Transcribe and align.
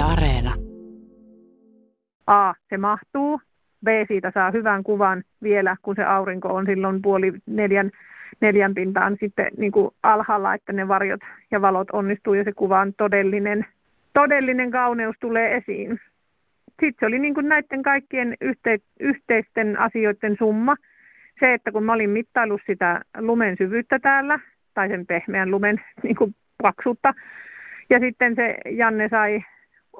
Areena. 0.00 0.54
A, 2.26 2.54
se 2.70 2.78
mahtuu. 2.78 3.40
B, 3.84 3.88
siitä 4.08 4.30
saa 4.34 4.50
hyvän 4.50 4.82
kuvan 4.82 5.24
vielä, 5.42 5.76
kun 5.82 5.96
se 5.96 6.04
aurinko 6.04 6.48
on 6.48 6.66
silloin 6.66 7.02
puoli 7.02 7.32
neljän, 7.46 7.90
neljän 8.40 8.74
pintaan 8.74 9.16
sitten 9.20 9.46
niin 9.56 9.72
kuin 9.72 9.90
alhaalla, 10.02 10.54
että 10.54 10.72
ne 10.72 10.88
varjot 10.88 11.20
ja 11.50 11.60
valot 11.60 11.90
onnistuu 11.90 12.34
ja 12.34 12.44
se 12.44 12.52
kuva 12.52 12.80
on 12.80 12.94
todellinen, 12.94 13.66
todellinen 14.12 14.70
kauneus 14.70 15.16
tulee 15.20 15.56
esiin. 15.56 16.00
Sitten 16.66 16.94
se 17.00 17.06
oli 17.06 17.18
niin 17.18 17.34
kuin 17.34 17.48
näiden 17.48 17.82
kaikkien 17.82 18.34
yhte, 18.40 18.78
yhteisten 19.00 19.78
asioiden 19.78 20.36
summa. 20.38 20.74
Se, 21.40 21.54
että 21.54 21.72
kun 21.72 21.84
mä 21.84 21.92
olin 21.92 22.10
mittaillut 22.10 22.60
sitä 22.66 23.00
lumen 23.18 23.56
syvyyttä 23.58 23.98
täällä, 23.98 24.38
tai 24.74 24.88
sen 24.88 25.06
pehmeän 25.06 25.50
lumen 25.50 25.76
niin 26.02 26.16
kuin 26.16 26.34
paksuutta, 26.62 27.14
ja 27.90 28.00
sitten 28.00 28.36
se 28.36 28.56
Janne 28.70 29.08
sai 29.08 29.40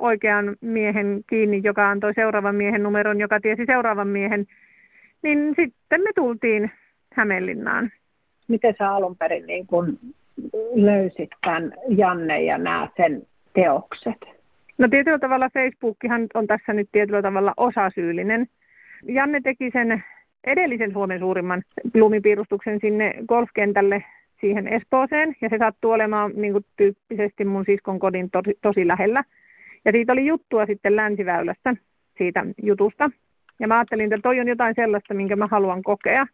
oikean 0.01 0.57
miehen 0.61 1.25
kiinni, 1.27 1.61
joka 1.65 1.91
antoi 1.91 2.15
seuraavan 2.15 2.55
miehen 2.55 2.83
numeron, 2.83 3.21
joka 3.21 3.41
tiesi 3.41 3.65
seuraavan 3.67 4.09
miehen, 4.09 4.47
niin 5.23 5.55
sitten 5.57 6.03
me 6.03 6.11
tultiin 6.15 6.71
Hämeenlinnaan. 7.15 7.93
Miten 8.49 8.75
sä 8.79 8.95
alun 8.95 9.17
perin 9.17 9.47
niin 9.47 9.67
kun 9.67 9.99
löysit 10.75 11.31
tämän 11.41 11.73
Janne 11.89 12.43
ja 12.43 12.59
nämä 12.59 12.89
sen 12.97 13.27
teokset? 13.55 14.19
No 14.79 14.89
tietyllä 14.89 15.19
tavalla 15.19 15.49
Facebookkihan 15.55 16.27
on 16.35 16.47
tässä 16.47 16.73
nyt 16.73 16.89
tietyllä 16.93 17.23
tavalla 17.23 17.55
osasyyllinen. 17.57 18.47
Janne 19.09 19.41
teki 19.41 19.71
sen 19.73 20.03
edellisen 20.45 20.93
Suomen 20.93 21.19
suurimman 21.19 21.63
lumipiirustuksen 21.95 22.79
sinne 22.81 23.15
golfkentälle 23.29 24.05
siihen 24.41 24.69
Espooseen, 24.69 25.37
ja 25.41 25.49
se 25.49 25.59
sattuu 25.59 25.91
olemaan 25.91 26.33
niin 26.35 26.53
kuin, 26.53 26.65
tyyppisesti 26.77 27.45
mun 27.45 27.65
siskon 27.65 27.99
kodin 27.99 28.31
tosi, 28.31 28.59
tosi 28.63 28.87
lähellä. 28.87 29.25
Ja 29.85 29.93
siitä 29.93 30.13
oli 30.13 30.27
juttua 30.27 30.67
sitten 30.67 30.97
länsiväylässä 30.97 31.75
siitä 32.19 32.47
jutusta. 32.63 33.11
Ja 33.61 33.69
mä 33.69 33.79
ajattelin, 33.79 34.13
että 34.13 34.23
toi 34.23 34.41
on 34.41 34.49
jotain 34.49 34.75
sellaista, 34.75 35.15
minkä 35.15 35.37
mä 35.37 35.47
haluan 35.51 35.83
kokea. 35.83 36.27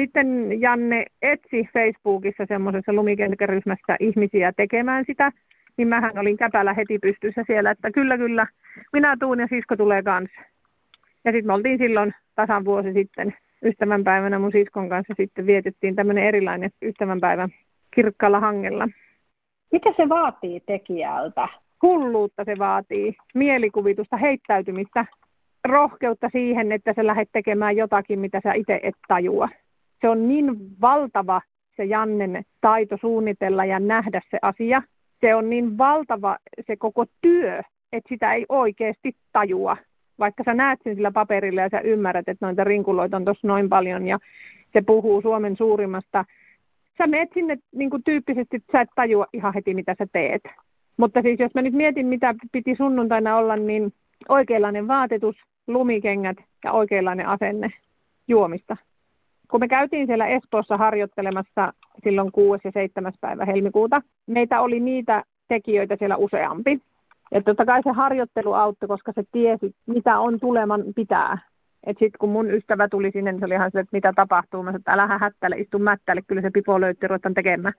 Sitten 0.00 0.60
Janne 0.60 1.04
etsi 1.22 1.68
Facebookissa 1.72 2.44
semmoisessa 2.48 2.92
lumikenkäryhmässä 2.92 3.96
ihmisiä 4.00 4.52
tekemään 4.52 5.04
sitä, 5.06 5.32
niin 5.76 5.88
mähän 5.88 6.18
olin 6.18 6.36
käpällä 6.36 6.74
heti 6.74 6.98
pystyssä 6.98 7.44
siellä, 7.46 7.70
että 7.70 7.90
kyllä 7.90 8.18
kyllä, 8.18 8.46
minä 8.92 9.16
tuun 9.20 9.40
ja 9.40 9.46
sisko 9.46 9.76
tulee 9.76 10.02
kanssa. 10.02 10.40
Ja 11.24 11.32
sitten 11.32 11.46
me 11.46 11.52
oltiin 11.52 11.78
silloin 11.78 12.14
tasan 12.34 12.64
vuosi 12.64 12.92
sitten 12.92 13.34
ystävänpäivänä 13.64 14.38
mun 14.38 14.52
siskon 14.52 14.88
kanssa 14.88 15.14
sitten 15.16 15.46
vietettiin 15.46 15.96
tämmöinen 15.96 16.24
erilainen 16.24 16.70
ystävänpäivä 16.82 17.48
kirkkaalla 17.90 18.40
hangella. 18.40 18.88
Mitä 19.72 19.90
se 19.96 20.08
vaatii 20.08 20.60
tekijältä? 20.60 21.48
Hulluutta 21.82 22.44
se 22.44 22.54
vaatii, 22.58 23.16
mielikuvitusta, 23.34 24.16
heittäytymistä, 24.16 25.06
rohkeutta 25.64 26.28
siihen, 26.32 26.72
että 26.72 26.92
sä 26.96 27.06
lähdet 27.06 27.28
tekemään 27.32 27.76
jotakin, 27.76 28.20
mitä 28.20 28.40
sä 28.44 28.52
itse 28.52 28.80
et 28.82 28.94
tajua. 29.08 29.48
Se 30.00 30.08
on 30.08 30.28
niin 30.28 30.80
valtava 30.80 31.40
se 31.76 31.84
Jannen 31.84 32.42
taito 32.60 32.96
suunnitella 33.00 33.64
ja 33.64 33.80
nähdä 33.80 34.20
se 34.30 34.38
asia. 34.42 34.82
Se 35.20 35.34
on 35.34 35.50
niin 35.50 35.78
valtava 35.78 36.36
se 36.66 36.76
koko 36.76 37.04
työ, 37.20 37.62
että 37.92 38.08
sitä 38.08 38.32
ei 38.32 38.46
oikeasti 38.48 39.16
tajua 39.32 39.76
vaikka 40.18 40.42
sä 40.44 40.54
näet 40.54 40.80
sen 40.84 40.94
sillä 40.94 41.10
paperilla 41.10 41.60
ja 41.60 41.68
sä 41.70 41.80
ymmärrät, 41.80 42.28
että 42.28 42.46
noita 42.46 42.64
rinkuloita 42.64 43.16
on 43.16 43.24
tuossa 43.24 43.48
noin 43.48 43.68
paljon 43.68 44.06
ja 44.06 44.18
se 44.72 44.82
puhuu 44.82 45.22
Suomen 45.22 45.56
suurimmasta, 45.56 46.24
sä 46.98 47.06
meet 47.06 47.28
sinne 47.34 47.56
niin 47.72 47.90
kuin 47.90 48.04
tyyppisesti, 48.04 48.56
että 48.56 48.72
sä 48.72 48.80
et 48.80 48.88
tajua 48.94 49.26
ihan 49.32 49.54
heti, 49.54 49.74
mitä 49.74 49.94
sä 49.98 50.06
teet. 50.12 50.42
Mutta 50.98 51.22
siis 51.22 51.40
jos 51.40 51.54
mä 51.54 51.62
nyt 51.62 51.74
mietin, 51.74 52.06
mitä 52.06 52.34
piti 52.52 52.76
sunnuntaina 52.76 53.36
olla, 53.36 53.56
niin 53.56 53.92
oikeanlainen 54.28 54.88
vaatetus, 54.88 55.36
lumikengät 55.66 56.36
ja 56.64 56.72
oikeanlainen 56.72 57.26
asenne 57.26 57.68
juomista. 58.28 58.76
Kun 59.50 59.60
me 59.60 59.68
käytiin 59.68 60.06
siellä 60.06 60.26
Espoossa 60.26 60.76
harjoittelemassa 60.76 61.72
silloin 62.04 62.32
6. 62.32 62.60
ja 62.64 62.70
7. 62.72 63.12
päivä 63.20 63.44
helmikuuta, 63.44 64.02
meitä 64.26 64.60
oli 64.60 64.80
niitä 64.80 65.24
tekijöitä 65.48 65.96
siellä 65.98 66.16
useampi. 66.16 66.80
Ja 67.30 67.42
totta 67.42 67.64
kai 67.64 67.82
se 67.82 67.90
harjoittelu 67.90 68.52
auttoi, 68.52 68.88
koska 68.88 69.12
se 69.14 69.22
tiesi, 69.32 69.74
mitä 69.86 70.18
on 70.18 70.40
tuleman 70.40 70.84
pitää. 70.96 71.38
Et 71.86 71.98
sitten 71.98 72.18
kun 72.18 72.30
mun 72.30 72.50
ystävä 72.50 72.88
tuli 72.88 73.10
sinne, 73.10 73.32
niin 73.32 73.40
se 73.40 73.46
oli 73.46 73.54
ihan 73.54 73.70
se, 73.72 73.80
että 73.80 73.96
mitä 73.96 74.12
tapahtuu. 74.16 74.62
Mä 74.62 74.70
sanoin, 74.70 74.80
että 74.80 74.92
älä 74.92 75.18
hättäle, 75.20 75.56
istu 75.56 75.78
mättäle, 75.78 76.22
kyllä 76.26 76.42
se 76.42 76.50
pipo 76.50 76.80
löytyy, 76.80 77.08
ruvetaan 77.08 77.34
tekemään. 77.34 77.74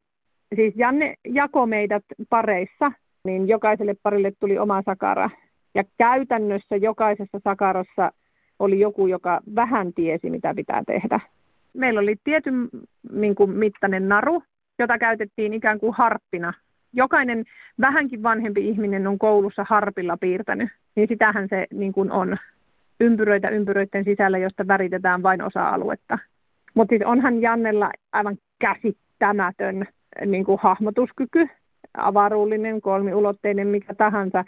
Siis 0.55 0.73
Janne 0.77 1.15
jako 1.27 1.65
meidät 1.65 2.03
pareissa, 2.29 2.91
niin 3.23 3.47
jokaiselle 3.47 3.95
parille 4.03 4.31
tuli 4.39 4.59
oma 4.59 4.81
sakara. 4.85 5.29
Ja 5.75 5.83
käytännössä 5.97 6.75
jokaisessa 6.75 7.39
sakarassa 7.43 8.11
oli 8.59 8.79
joku, 8.79 9.07
joka 9.07 9.39
vähän 9.55 9.93
tiesi, 9.93 10.29
mitä 10.29 10.53
pitää 10.53 10.83
tehdä. 10.87 11.19
Meillä 11.73 11.99
oli 11.99 12.15
tietyn 12.23 12.69
niin 13.11 13.35
kuin, 13.35 13.51
mittainen 13.51 14.09
naru, 14.09 14.43
jota 14.79 14.97
käytettiin 14.97 15.53
ikään 15.53 15.79
kuin 15.79 15.93
harppina 15.93 16.53
jokainen 16.93 17.45
vähänkin 17.81 18.23
vanhempi 18.23 18.67
ihminen 18.67 19.07
on 19.07 19.19
koulussa 19.19 19.65
harpilla 19.69 20.17
piirtänyt, 20.17 20.69
niin 20.95 21.07
sitähän 21.07 21.47
se 21.49 21.67
niin 21.73 21.93
kuin 21.93 22.11
on 22.11 22.37
ympyröitä 22.99 23.49
ympyröiden 23.49 24.03
sisällä, 24.03 24.37
josta 24.37 24.67
väritetään 24.67 25.23
vain 25.23 25.41
osa-aluetta. 25.41 26.19
Mutta 26.73 26.91
siis 26.91 27.01
onhan 27.05 27.41
Jannella 27.41 27.91
aivan 28.11 28.37
käsittämätön 28.59 29.85
niin 30.25 30.45
kuin 30.45 30.59
hahmotuskyky, 30.61 31.47
avaruullinen, 32.07 32.81
kolmiulotteinen, 32.81 33.67
mikä 33.67 33.93
tahansa. 33.93 34.45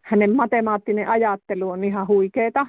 Hänen 0.00 0.36
matemaattinen 0.36 1.08
ajattelu 1.08 1.70
on 1.70 1.84
ihan 1.84 2.08
huikeeta. 2.08 2.66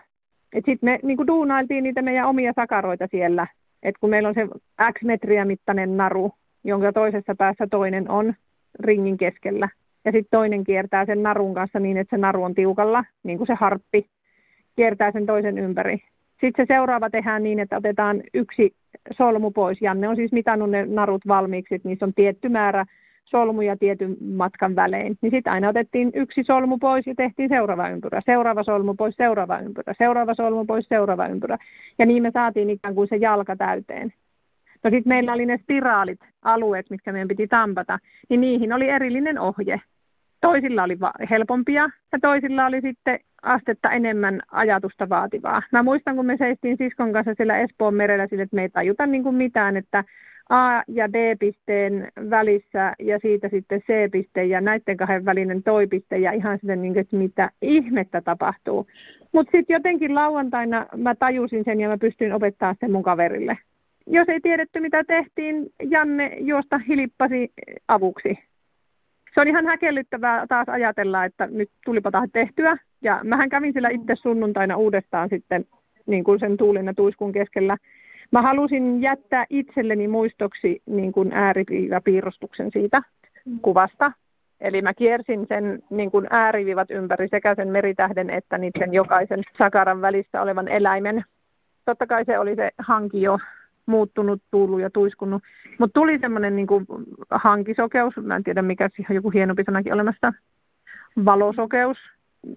Sitten 0.55 0.77
me 0.81 0.99
niin 1.03 1.17
kuin 1.17 1.27
duunailtiin 1.27 1.83
niitä 1.83 2.01
meidän 2.01 2.27
omia 2.27 2.53
sakaroita 2.55 3.07
siellä. 3.11 3.47
Et 3.83 3.97
kun 3.97 4.09
meillä 4.09 4.29
on 4.29 4.35
se 4.35 4.47
X-metriä 4.91 5.45
mittainen 5.45 5.97
naru, 5.97 6.31
jonka 6.63 6.93
toisessa 6.93 7.35
päässä 7.35 7.67
toinen 7.67 8.11
on, 8.11 8.33
ringin 8.79 9.17
keskellä. 9.17 9.69
Ja 10.05 10.11
sitten 10.11 10.31
toinen 10.31 10.63
kiertää 10.63 11.05
sen 11.05 11.23
narun 11.23 11.53
kanssa 11.53 11.79
niin, 11.79 11.97
että 11.97 12.15
se 12.15 12.21
naru 12.21 12.43
on 12.43 12.55
tiukalla, 12.55 13.03
niin 13.23 13.37
kuin 13.37 13.47
se 13.47 13.53
harppi, 13.53 14.09
kiertää 14.75 15.11
sen 15.11 15.25
toisen 15.25 15.57
ympäri. 15.57 15.97
Sitten 16.41 16.65
se 16.67 16.73
seuraava 16.73 17.09
tehdään 17.09 17.43
niin, 17.43 17.59
että 17.59 17.77
otetaan 17.77 18.23
yksi 18.33 18.75
solmu 19.11 19.51
pois. 19.51 19.81
Janne 19.81 20.07
on 20.07 20.15
siis 20.15 20.31
mitannut 20.31 20.69
ne 20.69 20.85
narut 20.85 21.27
valmiiksi, 21.27 21.75
että 21.75 21.87
niissä 21.87 22.05
on 22.05 22.13
tietty 22.13 22.49
määrä 22.49 22.85
solmuja 23.25 23.77
tietyn 23.77 24.17
matkan 24.21 24.75
välein. 24.75 25.17
Niin 25.21 25.31
sitten 25.31 25.53
aina 25.53 25.69
otettiin 25.69 26.11
yksi 26.13 26.43
solmu 26.43 26.77
pois 26.77 27.07
ja 27.07 27.15
tehtiin 27.15 27.49
seuraava 27.49 27.89
ympyrä, 27.89 28.21
seuraava 28.25 28.63
solmu 28.63 28.93
pois, 28.93 29.15
seuraava 29.15 29.59
ympyrä, 29.59 29.93
seuraava 29.97 30.33
solmu 30.33 30.65
pois, 30.65 30.85
seuraava 30.89 31.27
ympyrä. 31.27 31.57
Ja 31.99 32.05
niin 32.05 32.23
me 32.23 32.31
saatiin 32.33 32.69
ikään 32.69 32.95
kuin 32.95 33.07
se 33.07 33.15
jalka 33.15 33.55
täyteen. 33.55 34.13
No 34.83 34.89
sitten 34.89 35.09
meillä 35.09 35.33
oli 35.33 35.45
ne 35.45 35.57
spiraalit, 35.57 36.19
alueet, 36.41 36.89
mitkä 36.89 37.11
meidän 37.11 37.27
piti 37.27 37.47
tampata, 37.47 37.99
niin 38.29 38.41
niihin 38.41 38.73
oli 38.73 38.89
erillinen 38.89 39.39
ohje. 39.39 39.81
Toisilla 40.41 40.83
oli 40.83 40.97
helpompia 41.29 41.89
ja 42.11 42.19
toisilla 42.21 42.65
oli 42.65 42.81
sitten 42.81 43.19
astetta 43.41 43.89
enemmän 43.89 44.39
ajatusta 44.51 45.09
vaativaa. 45.09 45.61
Mä 45.71 45.83
muistan, 45.83 46.15
kun 46.15 46.25
me 46.25 46.37
seistiin 46.37 46.77
siskon 46.77 47.13
kanssa 47.13 47.33
siellä 47.37 47.57
Espoon 47.57 47.95
merellä 47.95 48.27
sille, 48.27 48.43
että 48.43 48.55
me 48.55 48.61
ei 48.61 48.69
tajuta 48.69 49.07
niin 49.07 49.23
kuin 49.23 49.35
mitään, 49.35 49.77
että 49.77 50.03
A 50.49 50.83
ja 50.87 51.13
D-pisteen 51.13 52.07
välissä 52.29 52.93
ja 52.99 53.19
siitä 53.19 53.49
sitten 53.49 53.81
C-piste 53.81 54.43
ja 54.43 54.61
näiden 54.61 54.97
kahden 54.97 55.25
välinen 55.25 55.63
toipiste 55.63 56.17
ja 56.17 56.31
ihan 56.31 56.57
sitten 56.57 56.81
niin, 56.81 56.97
että 56.97 57.17
mitä 57.17 57.49
ihmettä 57.61 58.21
tapahtuu. 58.21 58.87
Mutta 59.31 59.51
sitten 59.57 59.73
jotenkin 59.73 60.15
lauantaina 60.15 60.85
mä 60.97 61.15
tajusin 61.15 61.63
sen 61.63 61.79
ja 61.79 61.87
mä 61.87 61.97
pystyin 61.97 62.33
opettaa 62.33 62.75
sen 62.79 62.91
mun 62.91 63.03
kaverille 63.03 63.57
jos 64.07 64.29
ei 64.29 64.39
tiedetty 64.39 64.79
mitä 64.79 65.03
tehtiin, 65.03 65.73
Janne 65.89 66.37
juosta 66.39 66.77
hilippasi 66.77 67.53
avuksi. 67.87 68.39
Se 69.33 69.41
on 69.41 69.47
ihan 69.47 69.65
häkellyttävää 69.65 70.47
taas 70.47 70.69
ajatella, 70.69 71.25
että 71.25 71.47
nyt 71.47 71.69
tulipa 71.85 72.11
taas 72.11 72.29
tehtyä. 72.33 72.77
Ja 73.01 73.19
mähän 73.23 73.49
kävin 73.49 73.73
sillä 73.73 73.89
itse 73.89 74.15
sunnuntaina 74.15 74.75
uudestaan 74.75 75.29
sitten 75.29 75.65
niin 76.05 76.23
kuin 76.23 76.39
sen 76.39 76.57
tuulin 76.57 76.85
ja 76.85 76.93
tuiskun 76.93 77.31
keskellä. 77.31 77.77
Mä 78.33 78.41
halusin 78.41 79.01
jättää 79.01 79.45
itselleni 79.49 80.07
muistoksi 80.07 80.81
niin 80.85 81.11
kuin 81.11 81.31
ääriviivapiirustuksen 81.33 82.71
siitä 82.71 83.01
kuvasta. 83.61 84.11
Eli 84.61 84.81
mä 84.81 84.93
kiersin 84.93 85.45
sen 85.49 85.83
niin 85.89 86.11
kuin 86.11 86.27
äärivivat 86.29 86.91
ympäri 86.91 87.27
sekä 87.27 87.55
sen 87.55 87.67
meritähden 87.67 88.29
että 88.29 88.57
niiden 88.57 88.93
jokaisen 88.93 89.39
sakaran 89.57 90.01
välissä 90.01 90.41
olevan 90.41 90.67
eläimen. 90.67 91.23
Totta 91.85 92.07
kai 92.07 92.25
se 92.25 92.39
oli 92.39 92.55
se 92.55 92.71
hanki 92.77 93.21
jo 93.21 93.37
muuttunut, 93.85 94.41
tullut 94.51 94.81
ja 94.81 94.89
tuiskunut. 94.89 95.43
Mutta 95.79 95.99
tuli 95.99 96.19
semmoinen 96.19 96.55
niin 96.55 96.67
hankisokeus, 97.31 98.13
mä 98.17 98.35
en 98.35 98.43
tiedä 98.43 98.61
mikä 98.61 98.89
siihen 98.95 99.15
joku 99.15 99.29
hienompi 99.29 99.63
sanakin 99.65 99.93
olemassa, 99.93 100.33
valosokeus, 101.25 101.97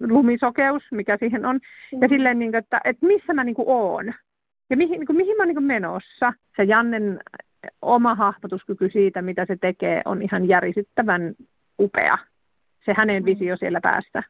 lumisokeus, 0.01 0.83
mikä 0.91 1.17
siihen 1.19 1.45
on. 1.45 1.55
Mm. 1.55 2.01
Ja 2.01 2.07
silleen, 2.07 2.39
niin 2.39 2.51
kuin, 2.51 2.59
että, 2.59 2.81
että 2.83 3.05
missä 3.05 3.33
mä 3.33 3.43
niin 3.43 3.55
kuin 3.55 3.69
oon 3.69 4.13
ja 4.69 4.77
mihin, 4.77 4.99
niin 4.99 5.07
kuin, 5.07 5.17
mihin 5.17 5.37
mä 5.37 5.43
oon 5.43 5.47
niin 5.47 5.63
menossa. 5.63 6.33
Se 6.55 6.63
Jannen 6.63 7.19
oma 7.81 8.15
hahmotuskyky 8.15 8.89
siitä, 8.89 9.21
mitä 9.21 9.45
se 9.45 9.55
tekee, 9.55 10.01
on 10.05 10.21
ihan 10.21 10.47
järisyttävän 10.47 11.35
upea. 11.79 12.17
Se 12.85 12.93
hänen 12.97 13.23
mm. 13.23 13.25
visio 13.25 13.57
siellä 13.57 13.79
päässä. 13.81 14.23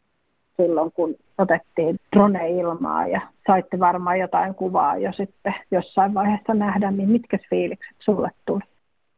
silloin, 0.58 0.92
kun 0.92 1.16
otettiin 1.38 2.00
drone-ilmaa 2.16 3.08
ja 3.08 3.22
saitte 3.48 3.80
varmaan 3.80 4.20
jotain 4.20 4.56
kuvaa 4.56 4.98
jo 4.98 5.12
sitten 5.12 5.54
jossain 5.72 6.14
vaiheessa 6.14 6.54
nähdä, 6.54 6.92
niin 6.92 7.10
mitkä 7.10 7.38
fiilikset 7.50 7.96
sulle 8.00 8.30
tuli? 8.46 8.62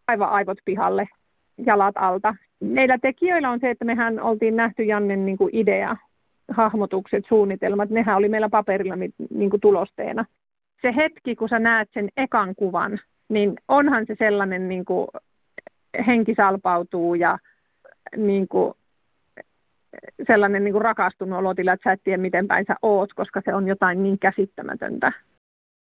Aivan 0.08 0.30
aivot 0.30 0.58
pihalle, 0.66 1.10
jalat 1.66 1.96
alta. 1.98 2.36
Meillä 2.60 2.98
tekijöillä 2.98 3.50
on 3.50 3.60
se, 3.60 3.70
että 3.70 3.86
mehän 3.86 4.20
oltiin 4.20 4.56
nähty 4.56 4.84
Jannen 4.84 5.26
niin 5.26 5.38
kuin 5.38 5.50
idea, 5.54 5.98
hahmotukset, 6.52 7.26
suunnitelmat, 7.26 7.90
nehän 7.90 8.18
oli 8.18 8.30
meillä 8.30 8.50
paperilla 8.50 8.96
niin 9.30 9.50
kuin 9.50 9.62
tulosteena. 9.62 10.26
Se 10.82 10.96
hetki, 10.96 11.36
kun 11.36 11.50
sä 11.50 11.60
näet 11.60 11.90
sen 11.94 12.10
ekan 12.18 12.56
kuvan, 12.56 13.00
niin 13.30 13.54
onhan 13.68 14.06
se 14.08 14.16
sellainen 14.20 14.70
niin 14.70 14.86
kuin 14.86 15.08
henki 16.08 16.34
salpautuu 16.36 17.16
ja 17.16 17.38
niin 18.18 18.48
kuin 18.48 18.74
sellainen 20.28 20.64
niin 20.64 20.74
kuin 20.74 20.82
rakastunut 20.82 21.40
olotila, 21.40 21.74
että 21.74 21.90
sä 21.90 21.94
et 21.94 22.02
tiedä 22.04 22.22
miten 22.22 22.48
päin 22.48 22.66
sä 22.68 22.76
oot, 22.82 23.14
koska 23.14 23.42
se 23.46 23.54
on 23.54 23.68
jotain 23.68 24.04
niin 24.04 24.20
käsittämätöntä. 24.20 25.12